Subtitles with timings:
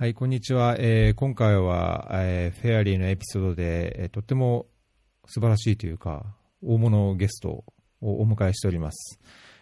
[0.00, 0.76] はい、こんにちは。
[0.78, 4.64] えー、今回は、えー、フェアリーのエピソードで、えー、とっても
[5.26, 6.24] 素晴らしいというか、
[6.62, 7.64] 大物ゲストを
[8.00, 9.20] お迎えしております。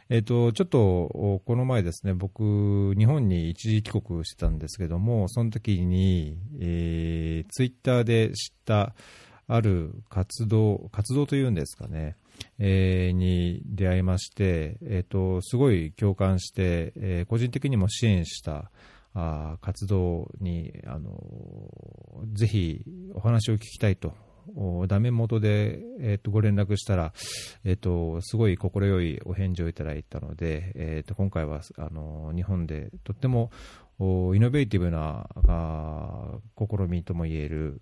[0.08, 8.94] えっ、ー、と、ちょっと、この前ですね、僕、日本に一時帰国してたんですけども、その時に、えー、ツイッターで知った、
[9.48, 12.14] ある活動、活動というんですかね、
[12.60, 18.70] えー、に出会いまして、えっ、ー、と、すごい共感して、えー、個人的にも支援した、
[19.14, 21.10] あ活動に、あの
[22.32, 24.14] ぜひお話を聞きたいと、
[24.86, 27.12] ダメ元で、えー、とご連絡したら、
[27.64, 33.50] えーと、すごい快いお返事をいただいたので、えーと、今回はあの日本でとっても
[34.00, 37.80] イノベーティブなあ試みともいえる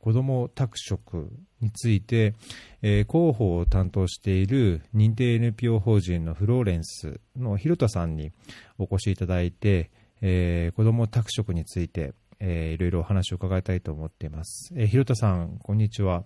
[0.00, 1.30] 子ども宅食
[1.60, 2.34] について、
[2.82, 8.32] えー、広報を担当している認定 NPO 法人のフローレンスの広田さんに
[8.78, 9.92] お越しいただいて、
[10.24, 14.72] えー、子ども宅食について、えー、いろいろお話を伺いたいと思っています。
[14.76, 16.24] えー、広田さん、こんにちは。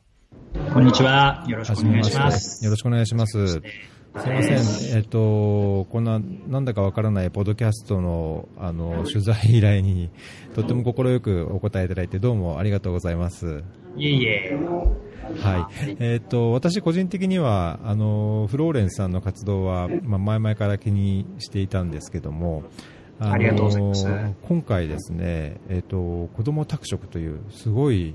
[0.74, 1.44] こんにちは。
[1.48, 2.62] よろしくお願いします。
[2.62, 3.48] よろしくお願いします。
[3.48, 3.60] す
[4.28, 10.10] みません、えっ、と、こんな、なんだかわからないポッドキャストの、あの、取材依頼に、
[10.54, 13.62] とっても快くお答えいただいて、どうもありがとうございます。
[13.96, 14.58] いえいえ。
[15.40, 15.96] はい。
[16.00, 22.64] えっ、と、私個人的には、あの、フローレンスさんの活動は、まあ、前々から気にしていたんですけども、
[23.18, 24.06] あありがとうございます。
[24.42, 28.14] 今回ですね、えっ、ー、と、子供宅食という、すごい、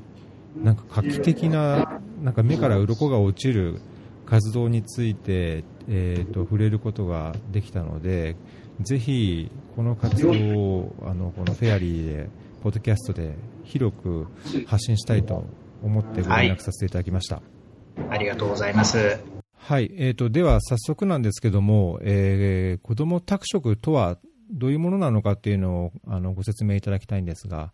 [0.55, 3.81] なんか画期的な、なんか目から鱗が落ちる
[4.25, 8.35] 活動について、えっ、ー、と、触れることができたので、
[8.81, 12.29] ぜひ、この活動を、あの、このフェアリーで、
[12.61, 14.27] ポッドキャストで広く
[14.67, 15.45] 発信したいと
[15.81, 17.37] 思ってご連絡させていただきました。
[17.37, 17.43] はい、
[18.11, 19.19] ありがとうございます。
[19.55, 24.17] はい、えーと、では早速なんですけども、えー、子ども宅食とは
[24.51, 27.71] どういうものなのかっていうのをあのご説明いただきたいんですが。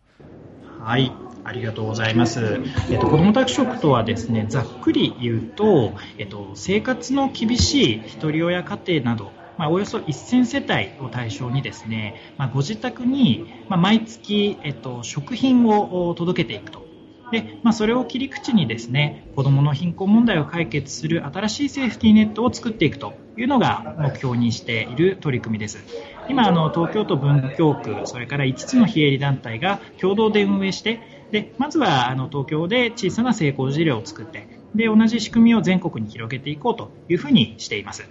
[0.80, 1.12] はい、
[1.44, 2.60] ありがとうございます。
[2.90, 16.86] えっと、子ども宅食とはですね、ざっくり言うと、えっと、生活の厳しいひとり親家庭など、まあ、およそ1000世帯を対象にですね、まあ、ご自宅に、まあ、毎月、えっと、食品を届けていくと。
[17.32, 25.84] で、まあ、それを切り口にですね、子どもの貧困問題を解決する新しいセーフティーネットを作っていくというのが目標にしている取り組みです。
[26.28, 31.00] 今、あの東京都文京区、それから5つの非営利団体が共同で運営して、
[31.30, 38.08] でまずはあの東京で小さな成功事例を作って、で同じ仕組みを全国に広げていこうというふうにしています。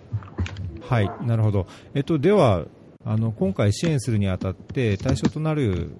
[0.82, 1.68] はい、なるほど。
[1.94, 2.66] えっと、では、
[3.06, 5.92] あの今回支援するにあたって対象となる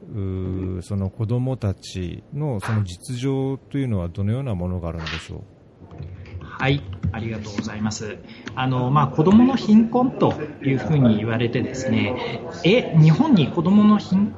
[0.82, 5.44] その子どもたちのその実情というのはどのようなものがあるんでしょう？
[6.60, 6.82] はい、
[7.12, 8.18] ありがとうございます。
[8.56, 14.34] あの、まあ、子供の貧困というふうに言われてですね、え、日本に子供の貧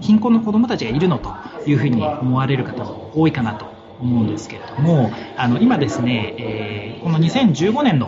[0.00, 1.34] 貧困の子供たちがいるのと
[1.66, 3.66] いうふうに思われる方も多いかなと
[4.00, 8.06] 思うんですけれども、あの、今ですね、えー、この2015年の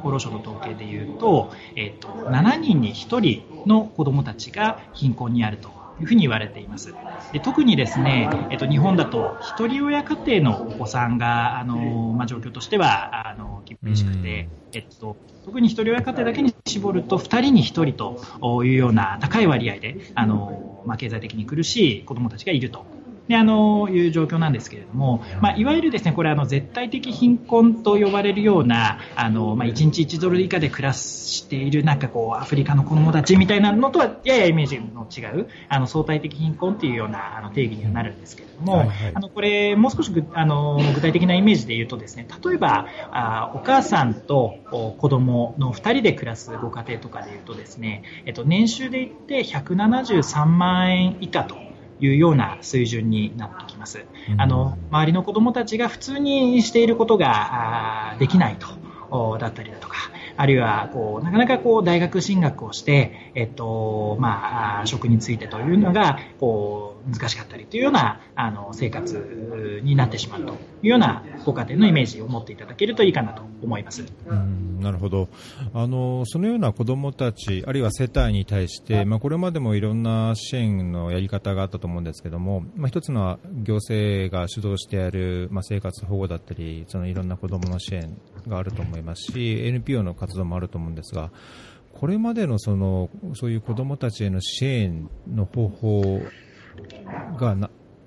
[0.00, 6.94] 厚労省の統計でいうと、えっと、7人に1人の子どもたちが貧困にあるというふうに言われています。
[7.32, 11.76] で特にですね、えっと、日本だと一人親家庭のお子さんがあの、
[12.16, 22.84] まあ、状況としてはあの厳しくて、えっと、特に一人親家庭だけに絞ると2人に1人というような高い割合であの、まあ、経済的に苦しい子どもたちがいると
[23.28, 44.56] であのいう状況なんですけれども、まあ、いわゆるですねこれあの絶対的貧困と呼ばれるようなあの、まあ、1日1ドル以下で暮らしているなんかこうアフリカの子どもたちみたいなのとはややイメージの違うあの相対的貧困というようなあの定義にはなるんですけれども、はいはい、あのこれもう少しぐあの具体的なイメージで言うとですね例えばあお母さんと
[44.98, 51.69] 子供の2人で暮らすご家庭とかで言うとですね、えっと、年収で言って173万円以下と
[52.00, 54.04] いうような水準になってきます。
[54.36, 59.96] あの周りの子どもたちが普通にしていることができないとだったりだとか、
[60.36, 74.04] あるいはこうなかなかこう大学進学をして、えっとまあ、職についてというのがこう難しかったりというようなあの生活になってしまうというようなご家庭のイメージを持っていただけるといいかなと思います。
[74.26, 75.28] うんなるほど。
[75.74, 88.16] あのそのような子どもたちあるいは世帯に対して、まあ、これまでもいろんな支援のやり方があったと思うんですけども、まあ、一つのは行政が主導してやる、まあ、生活保護だったりそのいろんな子どもの支援
[88.48, 91.30] があると思いますし NPO の活動もあると思うんですが
[91.92, 96.20] これまでのそのそういう子どもたちへの支援の方法
[97.36, 97.56] が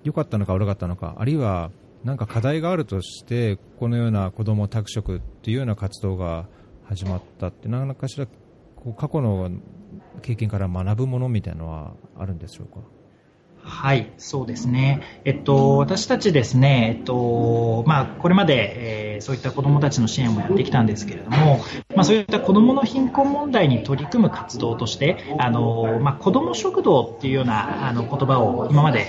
[0.04, 1.72] 良かったのか悪かったのかあるいは
[2.04, 6.48] 何か課題があるとしてこのような子ども宅食っていうような活動が
[6.86, 8.26] 始まったって何かしら
[8.76, 9.50] こう過去の
[10.22, 12.80] 経験から学ぶものみたいなのはあるんでしょうか？
[13.66, 15.02] はい、そうですね。
[15.24, 21.62] えっと、私たちですね、えっと、まあ、これまで、えー、そういった子供たちの支援をやってきたんですけれども、
[21.96, 29.06] まあ、そういった子供の貧困問題に取り組む活動として、あの、まあ、子供食堂っていうような、あの、言葉を今まで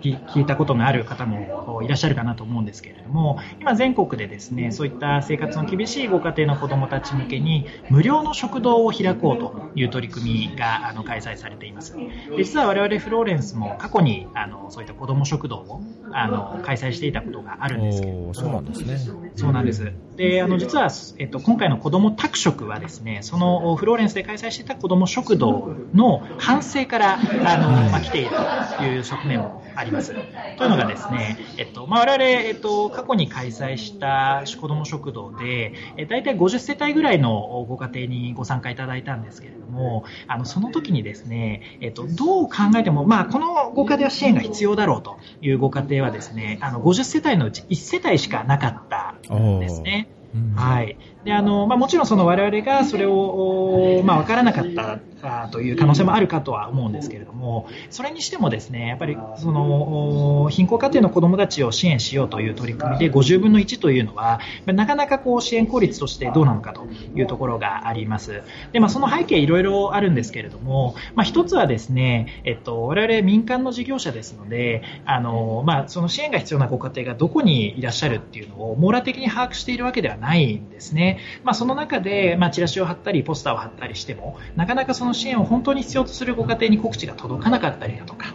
[0.00, 11.96] 聞いたことのある方もいらっしゃるかなと思うんですけれども、今全国でですね、そういった生活の厳しいご家庭の子供たち向けに、無料の食堂を開こうという取り組みが、あの、開催されています。
[12.36, 15.82] 実は我々フローレンスも過去ににあのそういった子ども食堂を
[16.12, 18.98] あの開催していたことがあるんですけれども、そうなんですね。
[19.36, 19.92] そうなんです。
[20.18, 28.30] で、あの実はえっと今回の子ども宅食はですね、そのフローレンスで開催していた子ども食堂の反省からあのまあ、来ている
[28.76, 30.12] という側面もあります。
[30.56, 35.72] というのがですね、えっとまあ、我々えっと過去に開催した子ども食堂で、
[36.08, 50.07] 大体50世帯ぐらいのご家庭にご参加いただいたんですけれども、あのその時にですね、えっとどう考えてもまあこのご家庭は支援が必要だろうというご家庭はですね、あの、50世帯のうち1世帯しかなかったんですね。
[50.54, 50.98] はい。
[51.24, 55.00] で、あの、まあ、もちろんその我々がそれを、まあ、わからなかった
[55.50, 68.42] という可能性もあるかとは思うんですけれども、それにしてもですね、やっぱりその貧困家庭の子どもたちを支援しようという取り組みで50分の1というのは、なかなかこう支援効率としてどうなのかというところがあります。
[68.72, 81.18] で、まあ、その背景いろいろあるんですけれども、まあ、一つはですね、えっと、我々民間の事業者ですので、あの、まあ、その支援が必要なご家庭がどこにいらっしゃるっていうのを網羅的に把握しているわけではないんですね。
[81.44, 88.34] まあ、その中で、ま、チラシを貼ったり、ポスターを貼ったりしても、なかなかそのの支援を本当に必要とするご家庭に告知が届かなかったりだとか、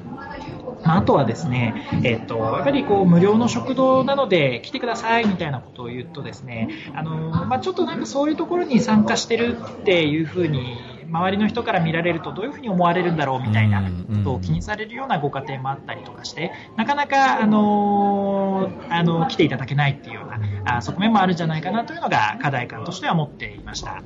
[0.83, 10.77] あとはですね、えっと、やっぱりこう無料の食堂なので来てくださいみたいなことを言うとですね、あの、まあ、ちょっとなんかそういうところに参加してるっていうふうに
[11.13, 13.89] 周りの人から見られるとどういうふうに思われるんだろうみたいなこ
[14.23, 24.01] とを気にされるようなご家庭もあったりとかして、なかなか、あのあの来ていただけないっていうようなあ側面もあるんじゃないかなというのが課題感としては持っていました。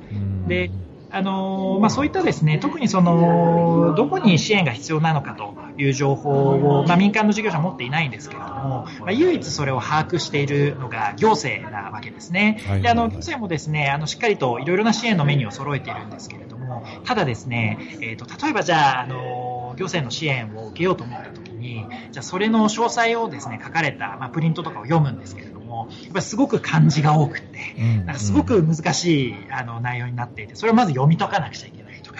[0.46, 0.70] で
[1.10, 12.62] あのまあ、そういったですね特にそのどこに支援が必要なのかという情報を、まあ、民間の事業者は持っていないんですけれども、まあ、唯一それを把握しているのが行政なわけですね。
[12.82, 27.58] であの行政もですねあのしっかりといろいろな支援のメニューを揃えているんですけれどもただですね、えーと、例えばじゃああの行政の支援を受けようと思った時にじゃあそれの詳細をですね書かれた、まあ、プリントとかを読むんですけれどもも、やっぱりすごく漢字が多くて、
[28.06, 32.18] なんかすごく難しいあの内容になっていて、それをまず読み解かなくちゃいけないとか、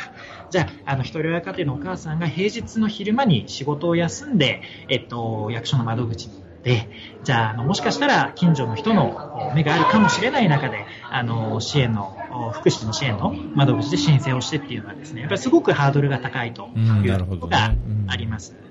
[0.50, 6.88] じゃあ、あの、一人親家庭のお母さんが平日の昼間に仕事を休んで、えっと、役所の窓口に行って、
[7.22, 12.16] じゃあ、あの、もしかしたら近所の人の目があるかもしれない中で、あの、支援の、
[12.52, 17.74] 福祉の支援の窓口で申請をしてっていうのはですね、やっぱりすごくハードルが高いということが
[18.06, 18.56] あります。
[18.62, 18.67] うん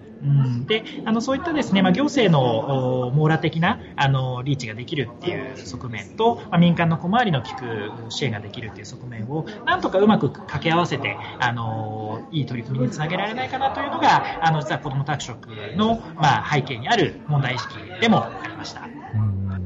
[0.66, 18.88] であのそういったですね、まあ、行政の網羅的なあのリーチができるっていう側面と、まあ、民間の小回りの利く支援ができるっていう側面をなんとかうまく掛け合わせてあのいい取り組みにつなげられないかなというのがあの実は子ども宅食の、まあ、背景にある問題意識でもありました。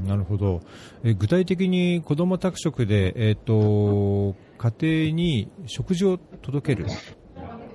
[0.06, 0.62] なるほど。
[1.04, 6.88] え具体的に子ども宅食で、え、ー、と、家庭に食事を届ける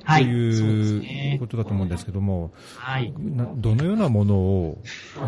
[0.07, 3.13] ということだと思うんですけども、はい、
[3.57, 4.83] どのようなものを、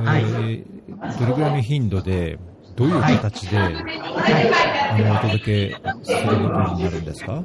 [0.05, 2.39] はい、えー、どれぐらいの頻度で、
[2.77, 3.75] どういう形で、はい、
[4.93, 5.39] あのお届
[5.71, 7.43] けすることになるんですか？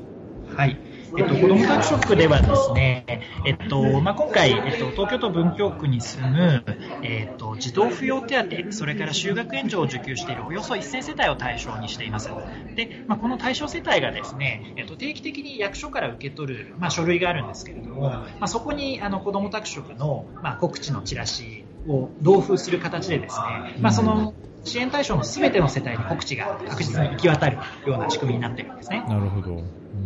[0.56, 0.78] はい
[1.16, 3.06] えっと、子ども宅食ではですね、
[3.46, 6.64] えっとまあ、今回、えっと、東京都文京区に住む、
[7.04, 12.30] えっと、児童扶養手当、それから就学援助を受給しているおよそ1000世帯を対象にしています。
[12.76, 29.04] で、まあ、この対象世帯がですね、えっと、定期的に役所から受け取る、まあ、書類があるんですけれども、まあ、そこにあの子ども宅食の、まあ、告知のチラシを同封する形でですね、まあ、その支援対象の全ての世帯に告知が確実に行き渡るような仕組みになっているんですね。
[29.08, 29.64] なるほど。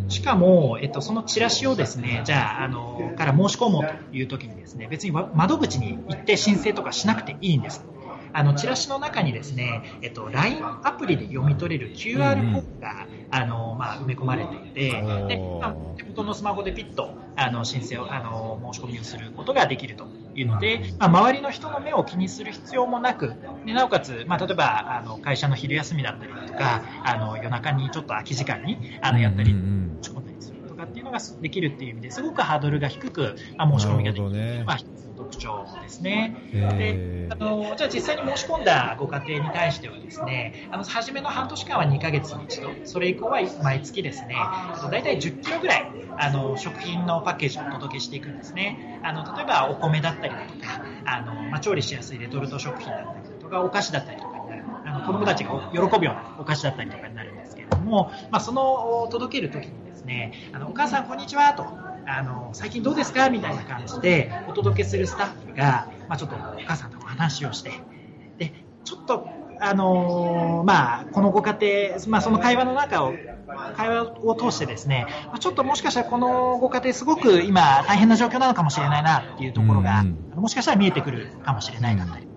[0.09, 7.85] しかも、えっと、そのチラシをですね、じゃあ、あの、から申し込もうという時にですね、別に窓口に行って申請とかしなくていいんです。
[8.33, 20.07] あの、チラシの中にですね、えっと、LINE アプリで読み取れる QR コードが、あの、まあ、埋め込まれていて、で、まあ、手元のスマホでピッと、あの、申請を、あの、申し込みをすることができると
[20.41, 29.51] いうので、まあ、周りの人の目を気にする必要もなく、でなおかつ、まあ、例えば、あの、会社の昼休みだったりとか、あの、夜中にちょっと空き時間に、あの、やったり、
[30.01, 36.37] 申し込んだりするとかっていうのができるっていう意味ですごくハードルが低く、まあ、申し込みができる、ね、まあ、一つの特徴ですね。
[36.53, 44.35] であのじゃあ実際に申し込んだご家庭に対してはですね、あの初めの半年間は2ヶ月に一度、それ以降は毎月ですね、
[44.89, 49.01] 大体10キロぐらいあの食品のパッケージをお届けしていくんですね。
[49.03, 54.36] あの例えばお米だったりだとか、あのまあ、調理しやすいレトルト食品だったりとか、お菓子だったりとか
[54.97, 61.65] の子供たちが喜ぶようなお菓子だったりとかになるんですけれども、まあ、その届けるときにですね、あのお母さんこんにちはと、
[62.05, 67.71] あの最近どうですかみたいな感じでお届けするスタッフが、まあ、ちょっとお母さんとお話をして、
[68.37, 69.27] でちょっと
[69.59, 73.13] あのー、まあ、このご家庭、まあ、その会話の中を、
[73.75, 75.07] 会話を通してですね、
[75.39, 82.27] ちょっともしかしたらこのご家庭すごく今大変な状況なのかもしれないなっていうところが、もしかしたら見えてくるかもしれないだったり。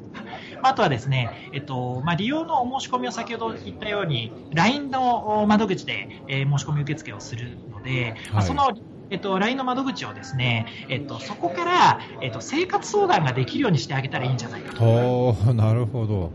[0.62, 8.70] あとはですね、えっとまあ、利用のお申し込みを先ほど言ったように、LINE の窓口で、えー、申し込み受付をするので、はい、まあ、その
[9.10, 14.84] えっと、LINE の窓口をですね、えっと、そこから、えっと、生活相談ができるようにしてあげたらいいんじゃないかと。
[14.84, 16.30] おなるほど。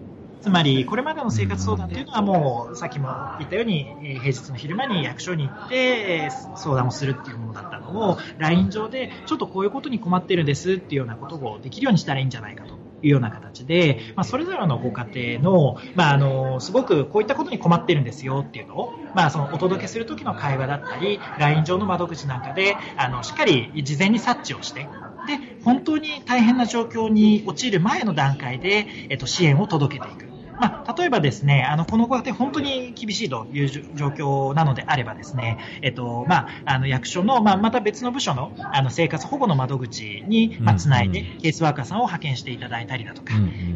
[0.45, 3.07] つまり、これまでの生活相談というのはもう、さっきも
[3.39, 12.84] 言ったように、平日の昼間に役所に行って相談をするっていうものだったのを、LINE 上で、ちょっとこういうことに困ってるんですっていうようなことをできるようにしたらいいんじゃないかと。
[13.01, 24.87] いうような形で、まあ、それぞれのご家庭の、まあ、あの、すごくこういったことに困ってるんですよっていうのを、まあ、そのお届けする時の会話だったり、LINE 上の窓口なんかで、あの、しっかり事前に察知をして、
[25.27, 30.34] で、本当に大変な状況に陥る前の段階で、えっと、支援を届けていく。
[30.57, 43.33] まあ、例えばですね、あの、このご家庭本当に厳しいという状況なのであればですね、えっと、まあ、あの、役所の、まあ、また別の部署の、あの、生活保護の窓口に、まあ、つないで、ケースワーカーさんを派遣していただいたりだとか、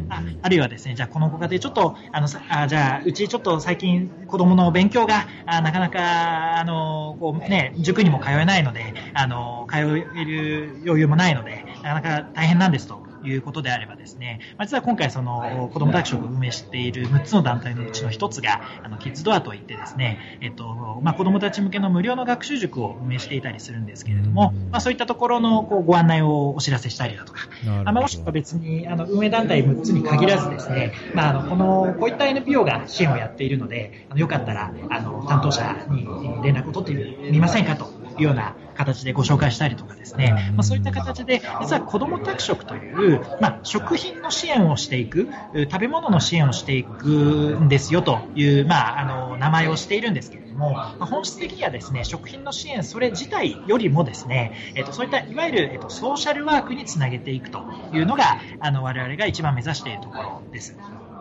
[0.08, 13.09] ああるいはですね、じゃあこのご家庭ちょっと、あの、あじゃあ、うちちょっと最近子供の勉強が、あなかなか、あの、こうね、塾にも通えないので、あの、通える余裕もないので、なかなか大変なんですと。
[13.24, 27.48] いうことであればですね、まあ、実は今回その子ども宅食を運営している6つの団体のうちの1つがあのキッズドアといってですね、えっとまあ、子どもたち向けの無料の学習塾を運営していたりするんですけれども、まあ、そういったところのこうご案内をお知らせしたりだとか、
[27.84, 36.04] あまもしくは別にあの運営団体6つに限らずですね、まあ、あのこのこういった NPO が支援をやっているので、あのよかったらあの担当者に
[36.42, 45.28] 連絡を取ってみませんかというような形でご紹介したりとかですね、まあ、そういった形で、実は子ども宅食という、まあ、食品の支援をしていく、
[45.70, 60.76] 食べ物の支援をしていくんですよという、まあ、あの、名前をしているんですけれども、まあ、本質的にはですね、食品の支援、それ自体よりもですね、えっと、そういったいわゆる、えっと、ソーシャルワークにつなげていくというのが、あの、我々が一番目指しているところです。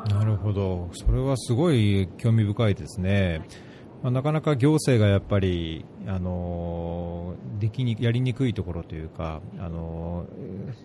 [0.09, 0.89] なるほど。
[0.93, 3.41] それはすごい興味深いですね。
[4.01, 10.25] まあ、なかなか行政がやっぱり、あのできにやりにくいところというか、あの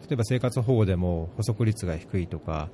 [0.02, 2.70] 例えば生活保護でも補足率が低いとか、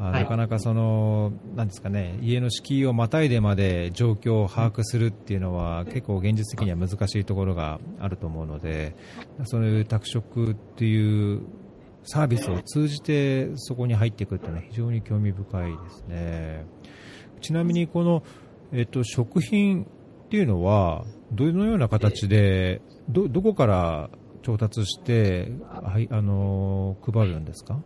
[0.00, 8.96] あなかなかその、なんですかね、家の敷居をまたいでまで状況を把握するっていうのは結構現実的には難しいところがあると思うので、
[9.44, 11.42] そういう宅食っていう
[12.02, 16.66] サービスを通じてそこに入っていくっていうのは非常に興味深いですね。
[17.40, 18.22] ちなみにこの
[18.72, 19.86] えっと、食品っ
[20.28, 24.10] ていうのは、どのような形で、ど、どこから
[24.42, 25.52] 調達して、
[25.82, 27.78] はい、あの、配るんですか？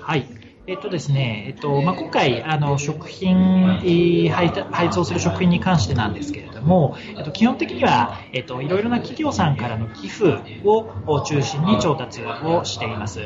[0.00, 0.26] はい。
[0.68, 3.78] えっとですね、えっとまあ、今回あの食品
[4.28, 13.20] 配配送する食品に関してなんですけれども、えっと、基本的には、えっと、いろいろな企業さんからの寄付を中心に調達をしています。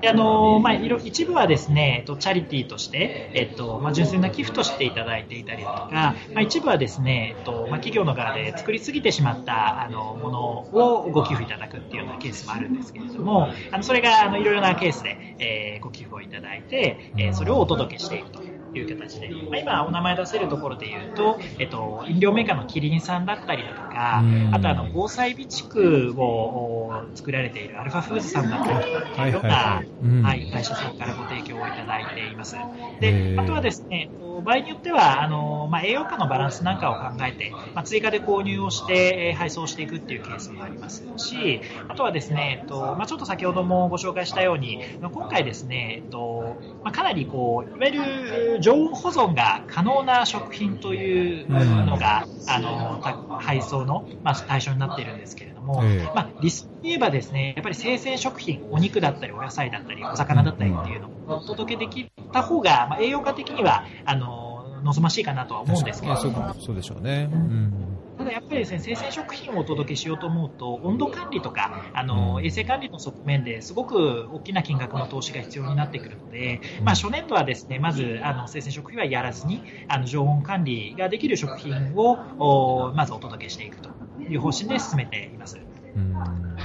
[0.00, 10.40] であのまあ、一部はですね、えっと、チャリティーとして、えっとまあ、純粋な寄付としていただいていたりとか、まあ、一部はですね、えっとまあ、企業の側で作りすぎてしまったあのもの
[10.72, 18.40] をご寄付いただくっていうようなケースもあるんですけれども、あのそれがあのいろいろなケースで、えー、ご寄付をいただいて、えそれをお届けしていると
[18.78, 28.88] いう形で、まあ、今お名前出せるところで言うと、えっと、飲料メーカーのキリンさんだったりだとか、あとあの防災備蓄を作られているアルファフーズさんだったりと
[29.22, 29.82] いうような、
[30.22, 32.56] はい、会社さんからご提供をいただいています。
[33.00, 34.10] で、あとはですね、
[34.42, 53.00] 場合によっては、あの、まあ、栄養価のバランスなんかを考えて、まあ、追加で購入をして、え配送していくっていうケースもありますし、あとはですね、えっと、まあ、ちょっと先ほどもご紹介したように、今回ですね、えっと、まあ、かなりこう、いわゆる常温保存が可能な食品というのが、あの、
[53.38, 66.16] 配送の、まあ、対象になっているんですけれども、えー、まあ、リスクで言えばですね、やっぱり生鮮食品、お肉だったり、お野菜だったり、お魚だったりっていうのをお届けできた方が、まあ、栄養価的には、あの、望ましいかなとは思うんですけど。
[66.16, 67.28] そうそうでしょうね。
[67.32, 67.72] うん
[68.18, 83.90] ただやっぱりですね、生鮮食品をお届けしようと思うと、温度管理とか、あの、衛生管理の側面ですごく大きな金額の投資が必要になってくるので、まあ、初年度はですね、まず、あの、生鮮食品はやらずに、あの、常温管理ができる食品を、おまずお届けしていくと
[84.28, 85.58] いう方針で進めています。
[85.94, 86.12] うん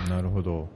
[0.09, 0.69] なるほど。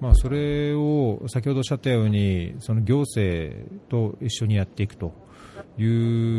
[0.00, 5.12] まあ、それを先ほどおっしゃったように、その行政と一緒にやっていくと
[5.78, 5.84] い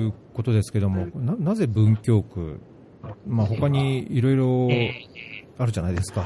[0.07, 2.59] うことですけども、ななぜ文京区
[3.27, 4.69] まあ、他にいろいろ
[5.57, 6.25] あるじゃないですか。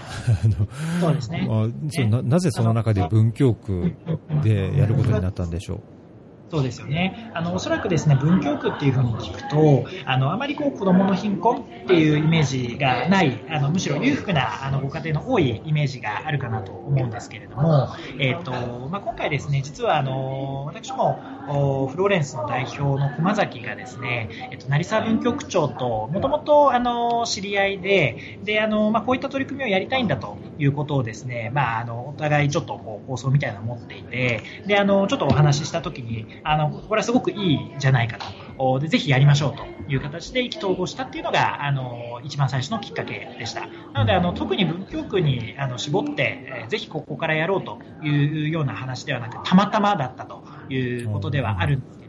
[1.01, 1.45] そうですね。
[1.49, 3.93] まあ、ななぜその中で文京区
[4.43, 5.79] でやることになったんでしょう。
[6.49, 7.31] そうですよね。
[7.33, 18.51] あの、おそらくですね、文京区っていうふうに聞くと、あの、あまりこう、子供の貧困っていうイメージがない、あの、むしろ裕福な、あの、ご家庭の多いイメージがあるかなと思うんですけれども、えっ、ー、と、
[18.89, 21.19] まあ、今回ですね、実はあの、私も、
[21.91, 38.79] フローレンスの代表の熊崎がですね、えっ、ー、と、成沢文京区長と、もともと、あの、知り合いで、で、あの、まあ、こういった取り組みをやりたいんだということをですね、まあ、あの、お互いちょっとこう、構想みたいなのを持っていて、で、あの、ちょっとお話ししたときに、あの、これはすごくいいじゃないかと。
[38.79, 43.69] で、ぜひやりましょうという形で意気投合したっていうのが、あの、一番最初のきっかけでした。
[43.93, 52.06] なので、あの、特に文京区にあの絞って、ぜひここからやろうというような話ではなく、たまたまだったということではあるんですけ、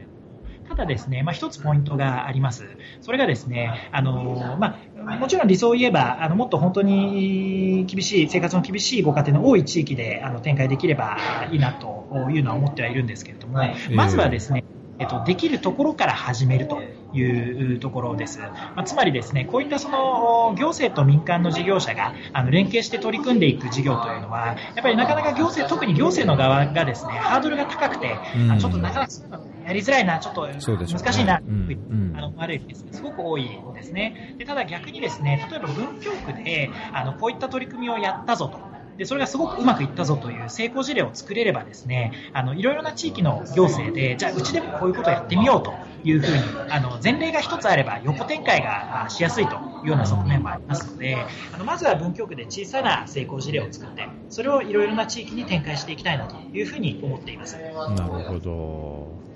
[0.69, 2.65] ただですね、まあ、一つポイントがあります。
[3.01, 11.17] それがですね、あの、まあ、もちろん理想を言えば、あの、もっと本当に厳しい、生活の厳しいご家庭の多い地域で、あの、展開できれば
[11.51, 13.61] いいなというのは思ってはいるんですけれども、
[13.95, 14.65] まずはですね、
[14.99, 16.83] えっと、できるところから始めると
[17.15, 18.41] いうところです。
[18.41, 34.35] まあ、つまりですね、こういったその行政と民間の事業者があの連携して取り組んでいく事業というのは、やっぱりなかなか行政、特に行政の側がですね、ハードルが高くて、うん、ちょっとなかなかやりづらいな、ちょっと難しいな、ねうんうん、あの悪いケースすごく多いんですね。
[34.39, 38.59] でただ逆にですね、例えば文京区であのこういった取り組みをやったぞと。
[38.97, 45.73] で、それがすごくうまくいったぞという成功事例を作れればですね、あの、いろいろな地域の行政で、じゃあうちでもこういうことをやってみようと
[46.03, 51.17] いうふうに、あの、前例が一つあれば横展開がしやすいというような側面もありますので、
[51.55, 57.57] あの、まずは文京区で小さな成功事例を作って、それをいろいろな地域に展開していきたいなというふうに思っています。
[57.57, 59.28] なるほど。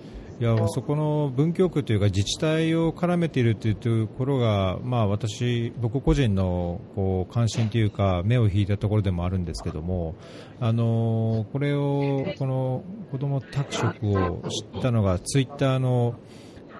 [0.42, 10.16] いやそこの文京区というか自治体を絡めているというところが、まあ、私、僕個人のこう関心というか目を引いたところでもあるんですけども
[10.58, 16.16] あのこれをこの子ども宅食を知ったのがツイッターの、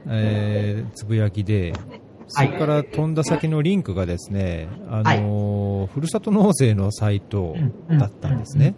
[0.09, 1.73] えー、つぶやきで
[2.27, 7.55] そこから飛んだ先のリンクがですね、あのふるさと納税のサイト
[7.91, 8.75] だったんですね。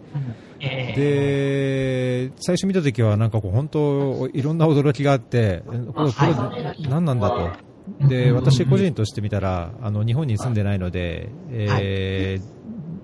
[0.95, 8.07] で、最初見たときは、なんかこう、本当、いろんな驚きがあって、これ、これ、何なんだと。
[8.07, 12.39] で、私個人として見たら、あの、日本に住んでないので、え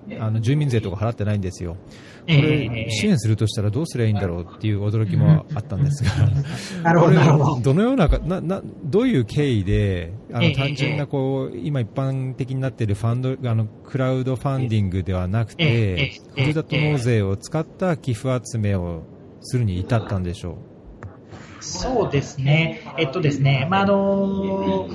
[0.08, 1.76] ー、あの、住民税とか払ってないんですよ。
[2.26, 6.10] これ、支援するとしたらどうすればいいんだろうっていう驚きもあったんですが、
[6.82, 7.60] なるほど、なるほど。
[7.60, 19.02] どのようななな、どういう経緯で、あの、単純なこう、今一般的になっているファンド、あの、クラウドファンディングではなくて、ふるさと納税を使った寄付集めを
[19.40, 20.71] するに至ったんでしょう
[21.62, 22.82] そうですね。
[22.98, 24.88] えっとですね、まあ、あの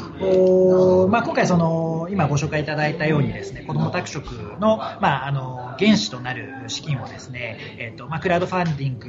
[1.09, 9.07] まあ、今回その、今ご紹介いただいたようにですね、子ども宅食の、まあ、あの、原資となる資金をですね、えっと、まあ、クラウドファンディング、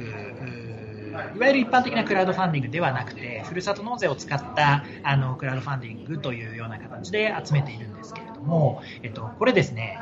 [1.35, 9.97] いわゆる一般的なクラウドファンディングではなくて、ふるさと納税を使ったあのクラウドファンディングというような形で集めているんですけれども、えっと、これですね、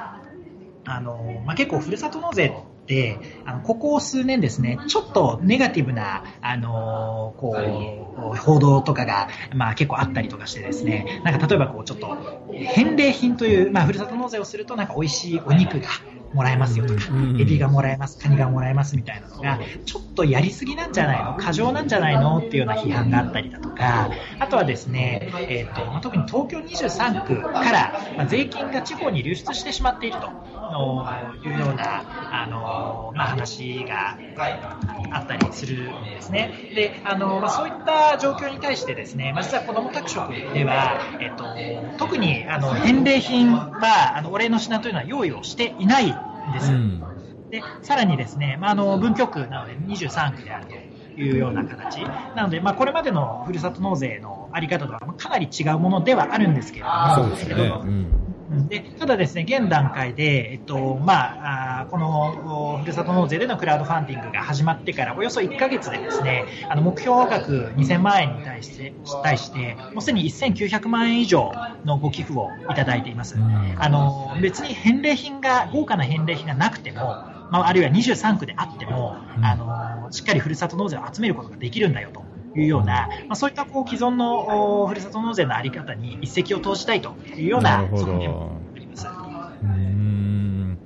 [0.85, 2.53] あの、まあ、結構ふるさと納税、
[3.45, 7.55] あの、ここ数年ですね、ちょっとネガティブな、あの、こ
[8.33, 12.17] う、報道とかが、まあ結構あったりとかしてですね、なんか例えばこう、ちょっと、
[12.53, 15.87] 返礼品という、まあふるさと納税をするとなんか美味しいお肉が、
[16.33, 17.01] もらえますよとか、
[17.39, 21.37] エビがもらえます、カニがもらえますみたいなのが、ちょっとやりすぎなんじゃないの？
[21.37, 22.39] 過剰なんじゃないの？
[22.39, 30.29] っていうような批判があったりだとか、あとはですね、えっ、ー、と、まあ、特に東京23区から、まあ、税金が地方に流出してしまっていると
[31.43, 34.17] いうような、あの、まあ、話が
[35.11, 36.71] あったりするんですね。
[36.75, 46.05] で、あの、まあ、そういった状況に対してですね、まあ、実は子ども宅食では、えっ、ー、と、特に、あの、返礼品は、あの、お礼の品というのは用意をしていない
[46.53, 46.71] です。
[46.71, 47.03] うん、
[47.49, 52.01] で、さらにですね、まあ、あの、文京区なので23区であるというような形。
[52.35, 57.53] なので、まあ、これまでのふるさと納税のあり方とはかなり違うものではあるんですけれども、そうですね。
[57.55, 58.36] うん
[58.69, 71.51] でただですね、現段階で、えっとまあ、あこのふるさと納税でのクラウドファンディングが始まってからおよそ1ヶ月でですね、あの目標額2000万円に対して対してもうすでに1900万円以上
[71.83, 73.35] のご寄付をいただいています。
[73.77, 76.99] あの別に返礼品が豪華な返礼品がなくても
[77.49, 82.26] まあ、あるいは23区であっても、あのしっかりふるさと納税を集めることができるんだよと
[82.61, 89.07] いうような、まあ、そういったこう既存のふるさと納税の在り方に一石を投じたいというような側面もあります。
[89.63, 90.77] うん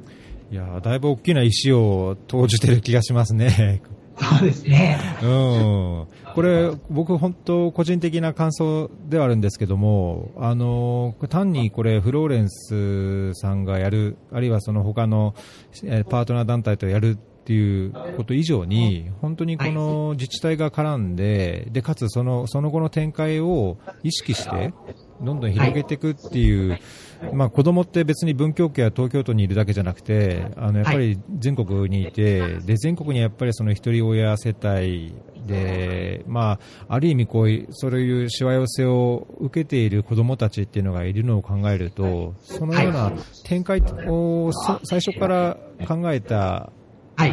[0.52, 3.82] いやだいぶ大きな石を投じてる気がしますね。
[4.22, 5.00] そうですね。
[5.24, 6.08] うん。
[6.36, 15.34] これ、僕、本当、個人的な感想ではあるんですけども、あの、単にこれ、フローレンスさんがやる、あるいはその他の
[16.10, 24.74] パートナー団体とやるっていうこと以上に、本当にこの自治体が絡んで、で、かつその、その後の展開を意識して、
[25.22, 26.80] どんどん広げていくっていう、
[27.34, 35.16] まあ、子供って別に文京区や東京都にいるだけじゃなくて、あのやっぱり全国にいて、で全国にやっぱりその一人親世帯
[35.48, 43.12] で、まあ、ある意味こう、そういうしわ寄せを受けている子供たちっていうのがいるのを考えると、そのような
[43.46, 44.52] 展開を
[44.84, 46.72] 最初から考えた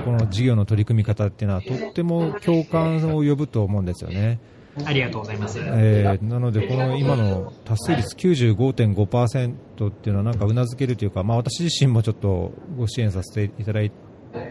[0.05, 4.38] この事業の取り組み方っていうのはとっても共感を呼ぶと思うんですよね。
[4.85, 5.59] ありがとうございます。
[5.61, 13.90] えー、なので、この今の達成率95.5%っていうのはなんかうなずけるというか、まあ私自身もちょっとご支援させていただい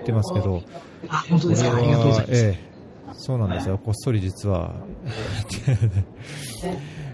[0.06, 0.64] てますけど、
[1.08, 1.78] あ、本当ですか？
[1.78, 2.46] ありがとうございます。
[2.46, 3.78] えー、そうなんですよ。
[3.78, 4.74] こっそり実は。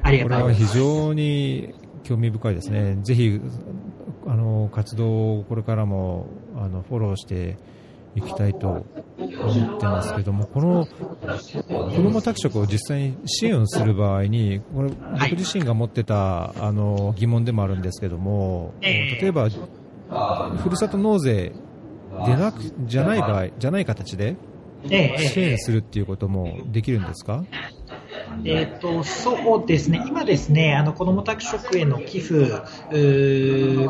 [0.02, 0.62] ありがとうございます。
[0.64, 2.98] これは非常に興味深いですね。
[3.04, 3.40] ぜひ、
[4.26, 7.58] あの、活動をこれからも、あの、フォローして
[8.16, 8.86] いきたいと
[9.18, 21.54] 思ってますけども、この子ども宅食を実際に支援をする場合に、これ僕自身が持ってたあの疑問でもあるんですけども、例えば、ふるさと納税
[22.26, 24.36] でなくじゃない場合、じゃない形で
[24.86, 27.44] 支援するっていうこともできるんですか、
[28.44, 32.50] えーと、そうですね、今ですね、あの子ども宅食への寄付、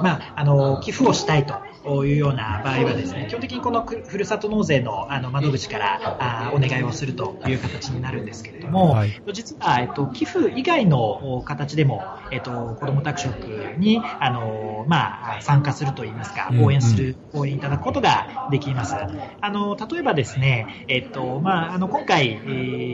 [0.02, 1.60] まあ、あの寄付をしたいとと
[2.06, 13.34] いうような場合はですね、基本的にこのふるさと納税のあの窓口からあお願いをするという形になるんですけれども、はい、実は、えっと、寄付以外の形でも、えっと、子ども宅食
[13.78, 18.96] にあの、まあ、参加するといいますか、応援する、うんうん、応援いただくことができます。
[18.96, 22.36] あの例えばですね、えっとまあ、あの今回、え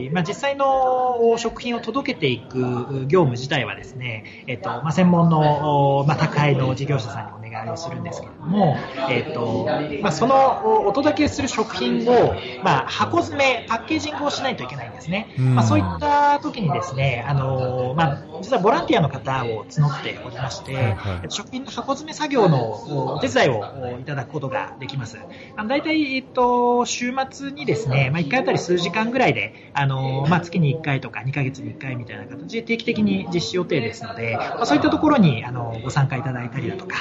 [0.09, 8.77] ー、まあ、実際の食品を届けていく業務自体はですね、えっとまあ、専門の、まあ、宅配の事業者さんにお願いをするんですけれども、
[9.09, 9.67] えーと
[10.01, 15.33] まあ、そのお届けする食品を、まあ、箱詰め、パッケージングをしないといけないんですね。
[15.37, 25.17] まあ、そういった時にですね、あのまあ、実はボランティアの方を募っておりまして、はいはい、食品の箱詰め作業のお手伝いをいただくことができます。
[25.55, 36.97] あの大体、えっと、週末にですね、まあ、1回あたり数時間ぐらいで、あのまあ、月に1回とか2ヶ月に1回みたいな形で定期的に実施予定ですので、まあ、そういったところにあのご参加いただいたりだとか、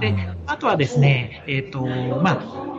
[0.00, 0.14] で
[0.46, 2.75] あとはですね、えっとまあ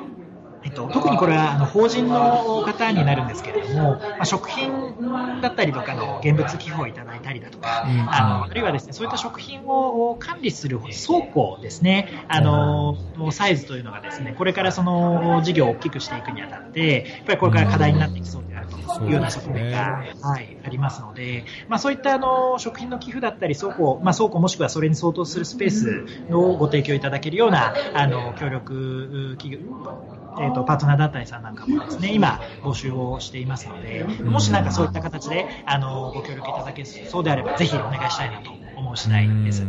[0.67, 12.97] えっと、特にこれはあの法人の方になるんですけれども、まあ、食品だったりとかの現物寄付をいただいたりだとか、うん、あのあるいはですねそういった食品を管理する倉庫ですね、あの
[13.31, 39.65] サイズというのがですねこれからその事業を大きくしていくにあたって、やっぱりこれから課題になってきそうであるというような側面が、ね、はい、ありますので、まあ、そういったあの食品の寄付だったり倉庫、まあ、倉庫もしくはそれに相当するスペースをご提供いただけるようなあの協力企業えーと、パートナー団体さんなんかもですね今、募集をしていますので、もしなんかそういった形であのご協力いただけそうであれば、ぜひお願いしたいなと思う次第です。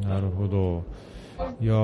[0.00, 0.84] なるほど。
[1.60, 1.74] いや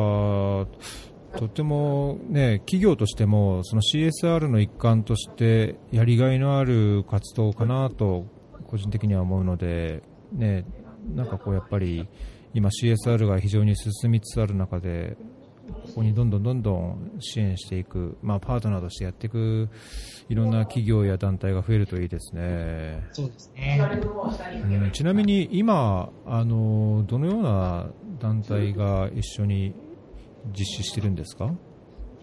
[1.38, 8.26] とても、ね、企業としてもその CSR の一環としてやりがいのある活動かなと
[8.66, 10.64] 個人的には思うので、ね、
[11.14, 12.08] なんかこうやっぱり
[12.54, 15.16] 今 CSR が非常に進みつつある中で
[15.92, 19.68] ここにどんどんどんどん支援していく、まあ、パートナーとしてやっていく
[20.30, 23.06] いろんな企業や団体が増えるといいですね。
[23.12, 23.78] そうですね、
[24.70, 29.74] うん、ちなみに今あの、どのような団体が一緒に
[30.58, 31.52] 実施してるんですか？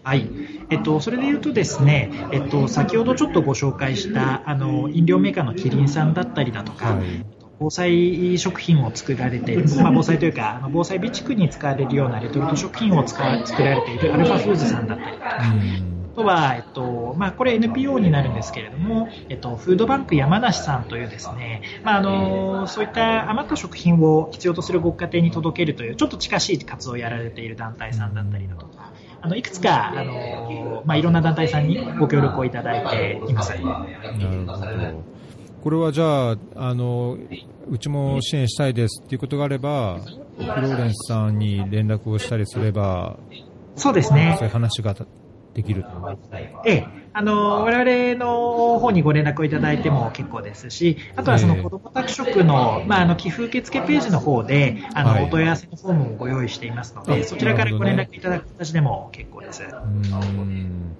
[0.02, 0.28] はい、
[0.70, 7.24] えっと、それでいうとですね、えっと、先ほどちょっとご紹介したあの飲料メーカーのキリンさんだったりだとか、はい
[7.60, 15.42] 防災食品を作られている、まあ、防災というか、防災備蓄に使われるようなレトルト食品を使作られているアルファフーズさんだったりとか、
[16.20, 33.50] とは、えっとまあ、これ NPO になるんですけれども、えっと、フードバンク山梨さんというですね、まあ、あのそういった余った食品を必要とするご家庭に届けるというちょっと近しい活動をやられている団体さんだったりだとか、あのいくつか、あのまあ、いろんな団体さんにご協力をいただいています。
[33.50, 33.72] なるほ
[34.46, 35.19] ど
[35.62, 37.18] これはじゃああの、
[37.68, 40.00] うちも支援したいですっていうことがあれば、
[40.38, 43.18] フローレンスさんに連絡をしたりすれば、
[43.76, 44.36] そうですね。
[44.38, 44.94] そういう話が
[45.54, 45.84] できる
[46.64, 59.62] ええ、あの我々の方にご連絡をいただいても結構ですし、あとはその子ども宅食の,、まあ、あの寄付受付ページの方であの、はい、お問い合わせのフォームもご用意していますので、そちらからご連絡いただく形でも結構です。
[59.62, 60.96] うん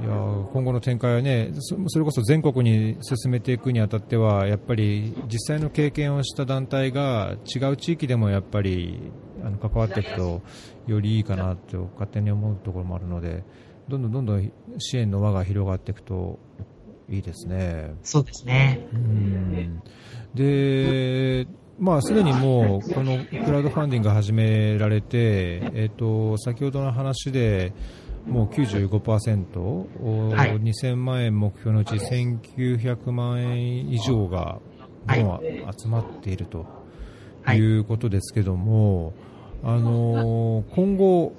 [0.00, 0.10] いや
[0.52, 9.12] 今後の展開はねそれこそ全国に進めていくにあたってはやっぱり実際の経験をした団体が違う地域でもやっぱり
[9.44, 10.42] あの関わっていくと
[10.86, 13.44] よりいいかなと勝手に思うところもあるので
[13.88, 16.38] どんどんどんどん支援の輪が広がっていくと
[17.08, 17.94] いいですね。
[18.02, 18.86] そうですね。
[18.92, 19.82] うん
[20.34, 21.46] で、
[21.78, 27.72] まあ、すでにもう、このクラウドファンディングが始められて、えっ、と、先ほどの話で、
[28.26, 34.60] もう95%、はい、2000万円目標のうち1900万円以上が、
[35.06, 36.66] もう集まっていると。
[37.54, 37.60] い。
[37.60, 39.12] うことですけども、
[39.62, 41.34] はい、あの今後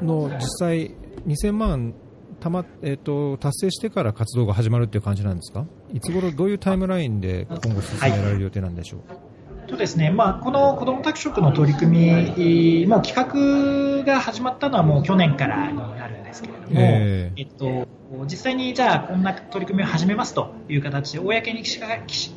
[0.00, 0.94] の実際、
[1.26, 1.94] 2000万
[2.40, 5.66] たま、えーと、達成してから活動が始まるという感じなんですか？
[5.92, 9.18] いつ頃どういうタイムラインで今後進められる予定なんでしょう、はい
[9.66, 17.88] とですね、まあ、この子ども宅食の取り組み、もう企画が始まったのはもう去年からになるんですけれども、えー、えっと、
[18.24, 21.78] 実際にじゃあこんな取り組みを始めますという形で公に記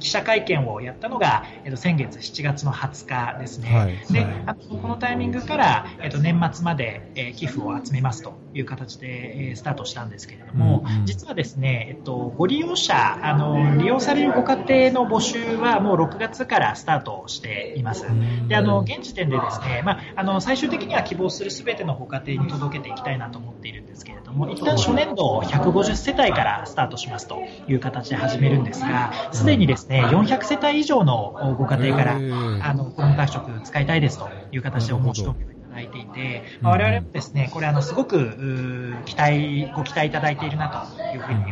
[0.02, 14.56] 者会見をやったのが、えっと、先月7月の20日ですね、はい、で、あとこのタイミングから、えっと、年末まで、えー、寄付を集めますという形で、えー、スタートしたんですけれども、うんうん、実はですね、えっと、ご利用者あの利用されるご家
[14.90, 18.06] 庭の募集はもう6月からスタートしています。
[18.48, 41.44] であの現時点でですね、まあ、あの最終的には希望するすべてのご家庭に届けていきたいなと思っているんですけれども一旦初年度150世帯からスタートしますという形で始めるんですが、すでにですね、400世帯以上のご家庭から、あの、子供宅食使いたいですという形でお申し込みをいただいていて、まあ、我々もですね、これあの、すごく、期待、ご期待いただいているなというふうに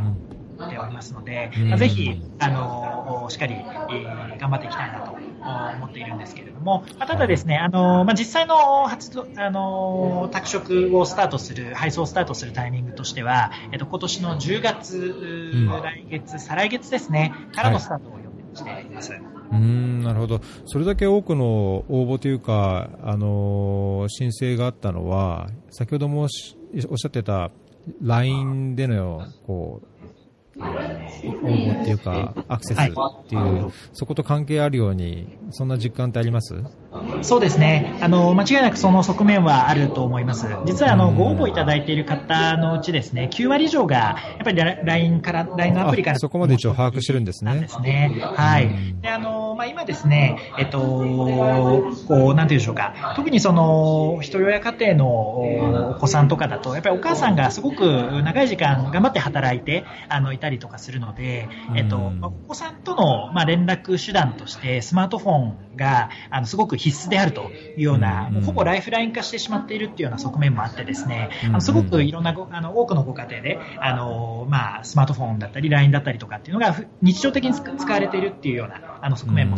[0.65, 19.11] っておりますので、まあ、ぜひ、あの、しっかり、えー、頑張っていきたいなと思っているんですけれども、まあ、ただですね、あの、まあ、実際の発動、あの、宅食をスタートする、配送をスタートするタイミングとしては、えっと、今年の10月、うん、来月、再来月ですね、からのスタートを予定しています。
[19.11, 27.51] はいうんなるほど、それだけ多くの応募というか、あの申請があったのは、先ほどもおっしゃってた
[28.01, 29.96] LINE でのこう
[30.57, 32.85] っていうか、アクセスっ
[33.27, 36.55] ていう、はい、そこと関係あるように、そんな実感ってあります？
[37.21, 37.95] そうですね。
[38.01, 40.47] あの、間違いなくその側面はあると思います。
[40.65, 46.19] 実は、あの、ご応募いただいている方のうちですね、9割以上が、やっぱり LINE から、LINE のアプリから。
[46.19, 47.59] そこまで一応把握してるんですね。
[47.59, 48.11] ですね。
[48.19, 48.69] はい。
[49.01, 53.13] で、あの、まあ、今ですね、えっと、こう、なんていうんでしょうか。
[53.15, 55.07] 特にその、一人親家庭の
[55.91, 57.85] お子さんとかだと、やっぱりお母さんがすごく
[58.23, 79.57] 長い時間頑張って働いて、あの、いたりとかするので、えっと、お子さんとの、まあ、連絡手段として、スマートフォンが、あの、すごく必須であるというような、ほぼライフライン化してしまっているっていうような側面もあってですね、あのすごくいろんなごあの多くのご家庭で、あのまあ、スマートフォンだったり、LINE だったりとかっていうのが日常的に使われているっていうようなあの側面も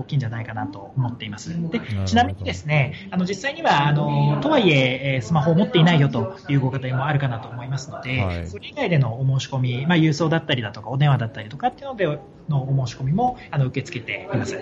[0.00, 1.50] 大きいんじゃないかなと思っています。
[1.70, 12.06] でちなみにですね、あの実際にはあのとはいえスマホを持っていないよというご家庭もあるかなと思いますので、はい、それ以外でのお申し込み、まあ、郵送だったりだとかお電話だったりとかっていうので
[12.48, 14.58] のお申し込みもあの受け付けています。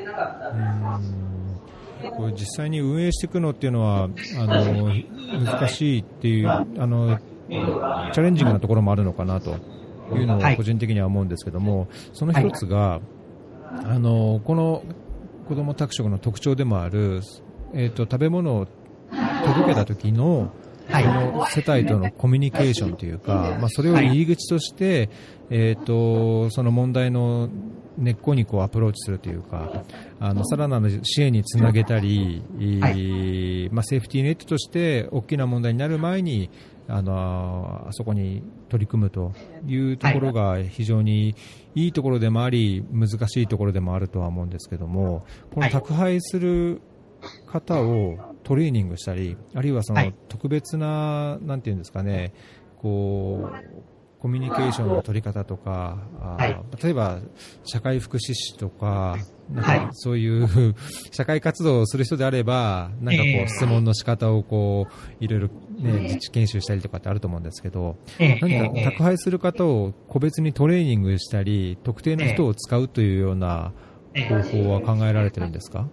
[2.17, 4.93] これ実際に運営していくのっていうのはあの
[5.45, 9.57] 難しいっていうあのチャレンジングなところもあるのかなと
[10.15, 13.01] いうのを個人的には思うんですけども、はい、その一つが、はい、
[13.87, 14.83] あのこの
[15.49, 17.23] 子ども宅食の特徴でもある、
[17.73, 18.67] えーと、食べ物を
[19.45, 20.53] 届けた時の
[20.91, 25.11] この世帯とのコミュニケーションというか、まあ、それを入り口として、
[25.51, 27.49] えーとその問題の
[27.99, 29.85] 根っこにこうアプローチするというか、
[30.21, 32.43] あのさらなる支援につなげたり、
[32.81, 36.49] はい、まあ、セーフティーネットとして大きな問題になる前に
[36.89, 39.33] あのあそこに取り組むと
[39.67, 41.35] いうところが非常に
[41.75, 46.81] いいところでもあり難しいところでもあるとは思うんですけどもこの宅配する
[47.47, 52.33] 方をトレーニングしたりあるいはその特別な、なんていうんですかね
[52.81, 53.57] こう、
[54.21, 57.21] コミュニケーションの取り方とか、はい、例えば
[57.65, 59.17] 社会福祉士とか、
[59.49, 60.75] なんかそういう
[61.13, 73.73] 社会活動をする人であれば、なんかこう質問の仕方をこういろいろね自治研修したりとかってあると思うんですけど、何か宅配する方を個別にトレーニングしたり、特定の人を使うというような
[74.15, 75.87] 方法は考えられてるんですか、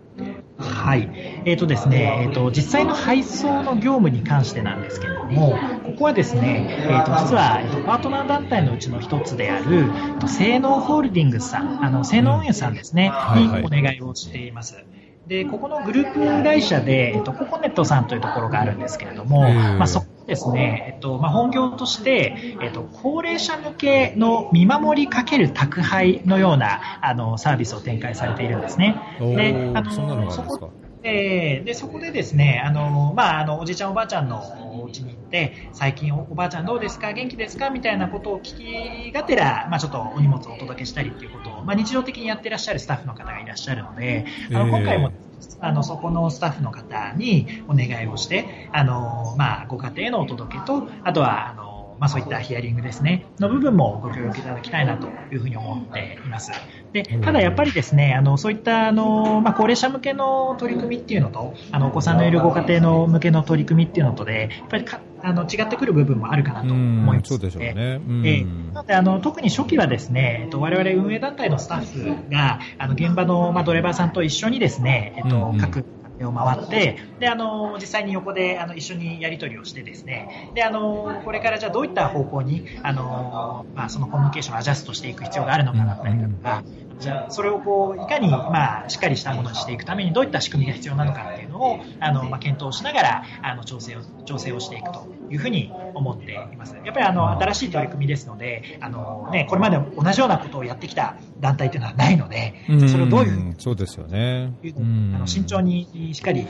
[0.57, 1.09] はい。
[1.45, 14.85] えっ、ー、とですね、えっ、ー、と、実際の配送の業務に関してなんですけれども、ここはですね、えっ、ー、と、実は、えっと、パートナー団体のうちの一つである、えっと、性能ホールディングスさん、あの、性能運輸さんですね、うん、にお願いをしています。
[15.27, 28.95] で、ここのグループ会社で、えっと、ココネットさんというところがあるんですけれども、まあ、そこですね、えっとまあ、本業として、えっと、高齢者向けの見守りかける宅配のようなあのサービスを展開されているんですね。
[29.19, 30.73] であのそんなの
[31.07, 37.13] えー、でそこでですねあの、まあ、あのおじいちゃん、おばあちゃんのお家に行って最近おばあちゃんどうですか？
[37.13, 37.69] 元気ですか？
[37.69, 45.11] みたいなことを聞きがてら、まあ、ちょっとお荷物をお届けしたりということを、まあ、日常的にやってらっしゃるスタッフの方がいらっしゃるのであの今回も
[45.59, 56.51] あのそこのスタッフの方にお願いをしてあの、まあ、ご家庭のお届けとあとはあのまあ、そういったヒアリングですね、の部分もご協力いただきたいなというふうに思っています。
[56.91, 67.29] でただやっぱりですね、あのそういったあの、まあ、高齢者向けの取り組みっていうのと、あのお子さんのいるご家庭の向けの取り組みっていうのとで、やっぱりかあの違ってくる部分もあるかなと思います。
[67.29, 67.73] そうでしょうね。
[67.75, 75.85] えー、なのであの特に初期はですね、えっと我々運営団体のスタッフがあの現場のまあドライバーさんと一緒にですね、えっと各
[76.23, 86.63] を回って、で、あの、実際に横で、あの、一緒にやり取りをしてですね、で、あの、これからじゃあどういった方向に、あの、まあ、そのコミュニケーションをアジャストしていく必要があるのかだったりとか、
[86.99, 96.75] じゃあ、それをこう、いかに、まあ、しっかりしたものにしていくために、どういった仕組みが必要なのかっていうのを、あの、まあ、検討しながら、あの、調整を、調整をしていくというふうに思っています。
[96.83, 102.53] やっぱり、あの、新しい取り組みですので、あの、ね、これまで同じようなことをやってきた団体というのはないので、
[102.87, 104.53] それをどういう、そうですよね。
[105.15, 106.47] あの慎重にしっかり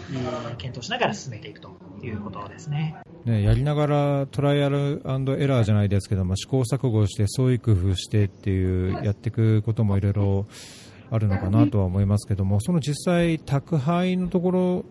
[0.57, 1.69] 検討しながら進めていくと
[2.03, 2.95] いうことですね。
[3.25, 10.45] ね、やりながらトライアルエラーじゃないですけども試行錯誤して創意工夫してっていうやっていくこともいろいろ
[11.09, 14.85] あるのかなとは思いますけどもその実際、宅配のところ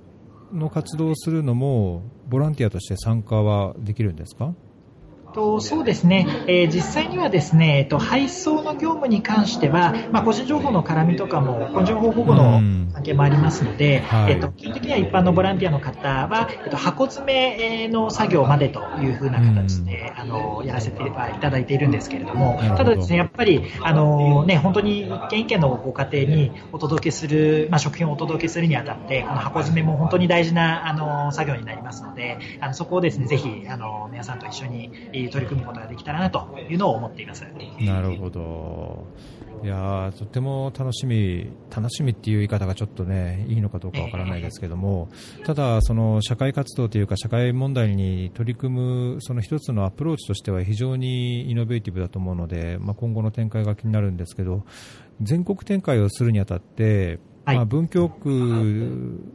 [0.52, 4.54] の活動をするのもボランティアとして参加はできるんですか？
[5.34, 12.60] とそうですね、えー、実際にはですね、えっと、配送の業務に関しては、まあ、個人情報の絡みとかも、個人情報保護の
[12.92, 34.90] 関係もありますので、はい、えっと、基本的には一般のボランティアの方は、えっと、箱詰めの作業までというふうな形で、あのやらせていただいているんですけれども、ただですね、やっぱり、あのね、本当に一軒一軒のご家庭にお届けする、まあ、食品をお届けするにあたって、この箱詰めも本当に大事なあの作業になりますので、あのそこをですね、ぜひあの皆さんと一緒に
[35.30, 37.44] 取り組むことができたらなというのを思っています。
[37.80, 39.06] なるほど。
[39.62, 45.08] いやとても楽しみ、楽しみっていう言い方がちょっとね、いいのかどうかわからないですけども、
[45.46, 48.78] ただ、その社会活動というか、社会問題に取り組
[49.14, 54.64] む、その一つのアプローチとしては非常にイノベーティブだと思うので、まあ、今後の展開が気になるんですけど、
[55.22, 59.32] 全国展開をするにあたって、まあ、文京区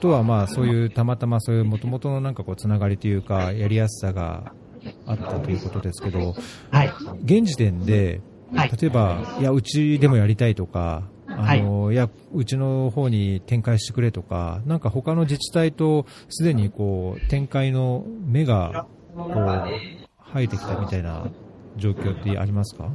[0.00, 4.52] とはまあそういうたまたまそういうもともとのなんかこうつながりというかやりやすさが
[5.06, 6.34] あったということですけど、
[6.70, 6.92] はい、
[7.24, 8.20] 現時点で、
[8.54, 19.64] はい、例えば、いや、うちでもやりたいとか、あの、はい、いや、うちの方に展開してくれとか、なんか他の自治体とすでにこう、展開の目が、こう、
[20.32, 21.26] 生えてきたみたいな
[21.76, 22.90] 状況ってありますか？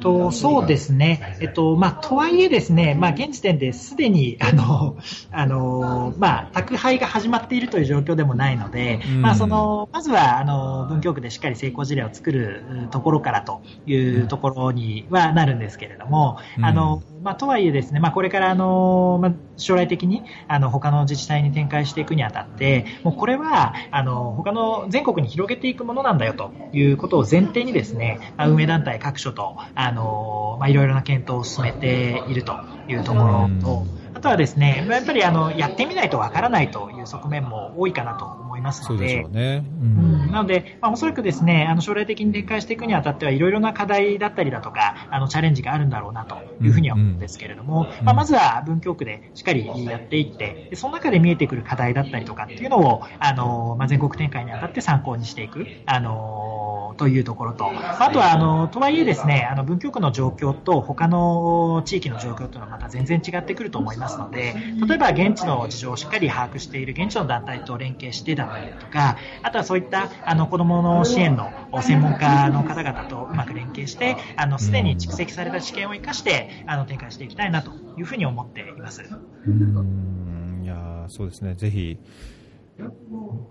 [0.00, 4.96] とそうですね、えっとまあ、とはいえ、ですね、まあ、現時点ですでにあの
[5.30, 32.54] あの、まあ、宅配が始まっているという状況でもないので、うん、まあ、そのまずはあの文京区でしっかり成功事例を作るところからというところにはなるんですけれども、うん、あのまあ、とはいえ、ですね、まあ、これからあの、まあ、将来的にあの他の自治体に展開していくにあたって、もうこれはあの他の全国に広げていくものなんだよということを前提にですね、運営団体各所とあの、まあ、いろいろな検討を進めていると
[32.88, 39.64] いうところと、あとはですね、やっぱりあのやってみないとわからないという側面も多いかなと思いますので、でね。
[39.80, 55.66] うん、なので、まあ、おそらくですね、あの将来的に展開していくにあたってはいろいろな課題だったりだとか、あのチャレンジがあるんだろうなというふうには思うんですけれども、まあ、まずは文京区でしっかりやっていって、その中で見えてくる課題だったりとかっていうのを、あのまあ、全国展開にあたって参考にしていく。
[55.86, 64.54] あのというところと、あとは、あの、とはいえですね、あの、文京区の状況と他の地域の状況というのはまた全然違ってくると思いますので、
[64.86, 74.16] 例えば現地の事情をしっかり把握している現地の団体と連携してだったりだとか、あとはそういったあの子供の支援の専門家の方々とうまく連携して、
[74.58, 79.02] すでに蓄積された知見を生かして、あの、展開していきたいなというふうに思っています。
[79.02, 81.54] う、いやそうですね。
[81.54, 81.98] ぜひ、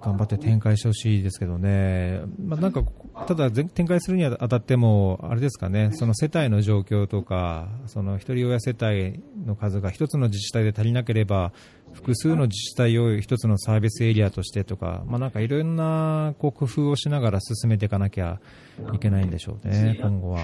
[0.01, 2.83] 頑張って展開してほしいですけどね、まあ、なんか
[3.27, 11.51] ただ展開するにあたっても、あれですかね、その世帯の状況とか、その一人親世帯の数が一つの自治体で足りなければ、
[11.93, 18.39] 複数の自治体を一つのサービスエリアとしてとか、まあ、なんかいろんなこう工夫をしながら進めていかなきゃ
[18.93, 20.39] いけないんでしょうね、今後は。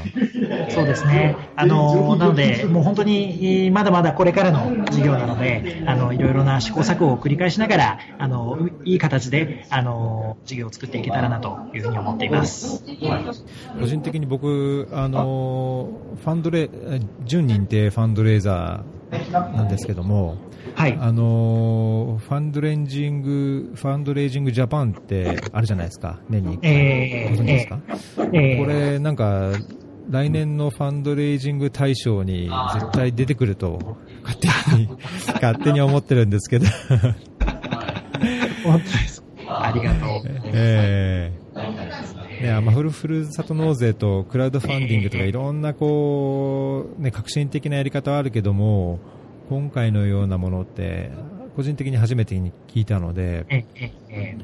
[0.69, 1.35] そうですね。
[1.55, 12.83] あの、なので、もう本当にまだまだこれからの事業なので、あの、いろいろな試行錯誤を繰り返しながら、あの、いい形で、あの、事業を作っていけたらなというふうに思っています。
[13.01, 15.89] はい、個人的に僕、あの、
[16.23, 16.69] ファンドレ、
[17.25, 18.96] 準認定ファンドレーザー
[19.31, 20.37] なんですけども、
[20.75, 26.61] はい、あのファンドレンジング、ファンドレイジングジャパンってあるじゃないですか、年に1
[27.37, 27.45] 回。
[27.45, 27.79] ですか、
[28.33, 29.51] えー、これ、なんか、
[30.09, 34.89] 来年のファンドレイジング大賞に絶対出てくると、勝手に、
[35.33, 36.65] 勝手に思ってるんですけど。
[38.63, 40.21] 本当ですありがとう。
[40.53, 41.46] えー、
[42.39, 48.99] いや、まあ、フル、ふるさと納税とクラウドファンディングとかいろんなこう、ね、革新的なやり方はあるけども、
[49.49, 51.11] 今回のようなものって
[51.55, 53.65] 個人的に初めてに聞いたので、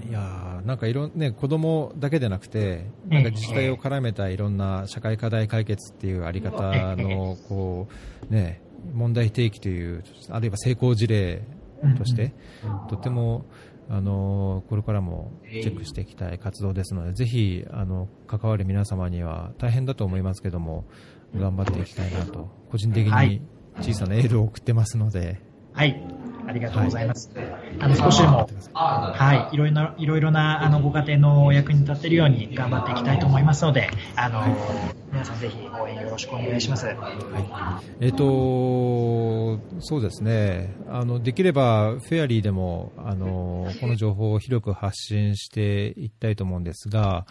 [0.09, 7.87] いやなんかいろんね子供だけでなくて、なんか自治体を絡めたいろんな社会課題解決っていうあり方のこ
[8.29, 8.61] うね
[8.93, 11.43] 問題提起というあるいは成功事例
[11.97, 12.33] として、
[12.89, 13.45] とても
[13.89, 20.86] あのこれからもチェックしていきたい活動ですので、ぜひあの関わる皆様には大変だと思いますけども
[21.36, 23.41] 頑張っていきたいなと個人的に
[23.81, 25.41] 小さなエールを送ってますので。
[25.73, 26.32] はい。
[26.47, 27.31] ありがとうございます。
[27.35, 27.47] はい、
[27.79, 34.43] あの少しでも、はい、いろいろな、いろいろなあのご家庭のお役に立てるように頑張っていきたいと思いますので、あの、
[35.11, 36.85] 皆さんぜひ応援よろしくお願いします。
[36.85, 36.95] はい。
[37.99, 40.75] えっ、ー、と、そうですね。
[40.89, 47.25] あの、できればフェアリーでも、あの、この情報を広く発信していきたいと思うんですが、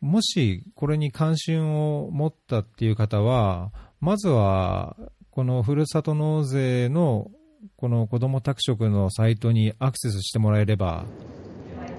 [0.00, 4.96] もしこれに関心を持ったっていう方は、まずは
[5.30, 7.30] このふるさと納税の
[7.76, 11.06] この子ども宅食のサイトにアクセスしてもらえれば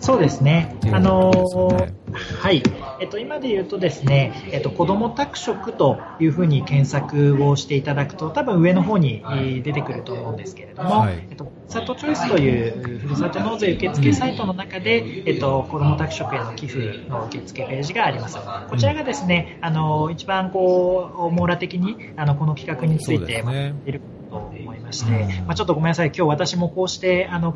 [0.03, 0.75] そうですね。
[0.91, 2.61] あのー、はい。
[2.99, 9.23] えっと、今で言うとですね、えっと、子供宅食というふうに検索をしていただくと、多分上の方に
[9.63, 18.37] 出てくると思うんですけれども、はい、えっと、ふるさとチョイスというふるさと納税受付サイトの中で、えっと、子供宅食への寄付の受付ページがあります。
[18.69, 24.01] こちらがですね、あの、一番こう、網羅的に、あの、この企画について、ね、いる
[24.33, 27.55] と思いまして、まあ、ちょっとごめんなさい、今日私もこうして、あの、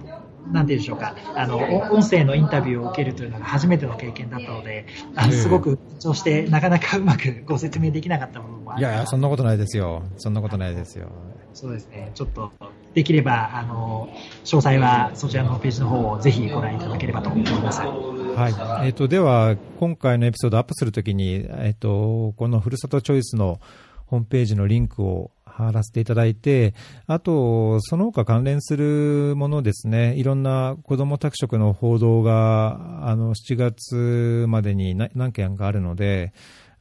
[0.51, 1.57] なんていうんでしょうか、あの、
[1.91, 10.03] 音声のインタビューを受けるというのが初めての経験だったので、あすごく緊張して、なかなかうまくご説明できなかった部分もあいやいや、そんなことないですよ。
[10.17, 11.09] そんなことないですよ。
[11.53, 12.11] そうですね。
[12.13, 12.51] ちょっと、
[12.93, 14.09] できれば、あの、
[14.43, 17.81] 詳細はそちらのページの方をぜひご覧いただければと思います。
[17.81, 18.49] は
[18.83, 18.85] い。
[18.85, 23.59] えっ、ー、と、では、今回のエピソードアップするときに、えっ、ー、と、このふるさとチョイスの
[24.05, 26.73] ホームページのリンクを貼らせていただいて、
[27.07, 36.33] あと、その他関連するものですね、いろんな子ども宅食の報道が、あの、7月までに何件かあるので、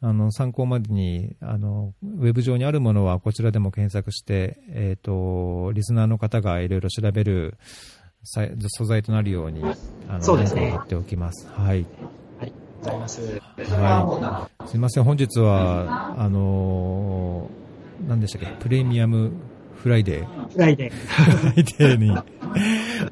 [0.03, 7.55] あの、参考までに、あの、ウェブ上にあるものはこちらでも検索して、えっ、ー、と、リスナーの方がいろいろ調べる
[8.25, 9.63] 素材となるように、
[10.09, 10.79] あの、そうですね。
[10.85, 11.49] っておきます。
[11.49, 11.87] はい。
[12.39, 12.53] はい。
[12.83, 13.23] ございます。
[13.23, 14.69] はい。
[14.69, 17.66] すみません、本日は、あのー
[18.07, 19.33] 何でしたっけ、プレミアム
[19.75, 20.49] フライデー。
[20.51, 20.93] フライデー。
[20.93, 22.11] フライデーに、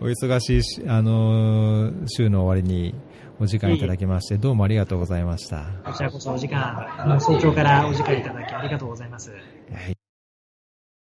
[0.01, 2.95] お忙しいあのー、週の終わりに
[3.39, 5.67] お時間いただきまして、どうもありがとうございました。
[5.85, 9.31] こちらこそお時間、早朝からお時間いただきありがとうございます。
[9.31, 9.37] は
[9.89, 10.04] い